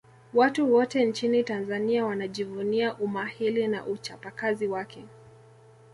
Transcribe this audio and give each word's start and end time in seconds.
watu 0.33 0.73
wote 0.73 1.05
nchini 1.05 1.43
tanzania 1.43 2.05
wanajivunia 2.05 2.95
umahili 2.95 3.67
na 3.67 3.85
uchapakazi 3.85 4.67
wake 4.67 5.05